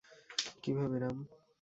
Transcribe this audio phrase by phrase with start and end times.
[0.63, 1.17] কীভাবে, রাম?